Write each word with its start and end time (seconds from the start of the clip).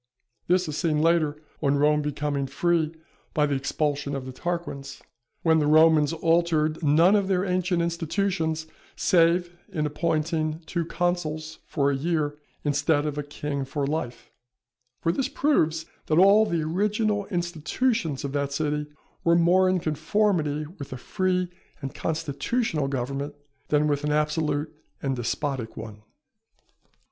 This 0.47 0.67
is 0.67 0.75
seen 0.75 0.99
later, 0.99 1.39
on 1.61 1.77
Rome 1.77 2.01
becoming 2.01 2.47
free 2.47 2.91
by 3.35 3.45
the 3.45 3.53
expulsion 3.53 4.15
of 4.15 4.25
the 4.25 4.31
Tarquins, 4.31 5.03
when 5.43 5.59
the 5.59 5.67
Romans 5.67 6.11
altered 6.11 6.81
none 6.81 7.15
of 7.15 7.27
their 7.27 7.45
ancient 7.45 7.83
institutions 7.83 8.65
save 8.95 9.55
in 9.71 9.85
appointing 9.85 10.61
two 10.65 10.85
consuls 10.85 11.59
for 11.67 11.91
a 11.91 11.95
year 11.95 12.39
instead 12.63 13.05
of 13.05 13.19
a 13.19 13.21
king 13.21 13.63
for 13.63 13.85
life; 13.85 14.31
for 15.03 15.11
this 15.11 15.29
proves 15.29 15.85
that 16.07 16.17
all 16.17 16.47
the 16.47 16.63
original 16.63 17.27
institutions 17.27 18.23
of 18.25 18.31
that 18.31 18.51
city 18.51 18.87
were 19.23 19.35
more 19.35 19.69
in 19.69 19.79
conformity 19.79 20.65
with 20.79 20.91
a 20.91 20.97
free 20.97 21.47
and 21.79 21.93
constitutional 21.93 22.87
government, 22.87 23.35
than 23.67 23.85
with 23.87 24.03
an 24.03 24.11
absolute 24.11 24.75
and 24.99 25.15
despotic 25.15 25.77
one. 25.77 26.01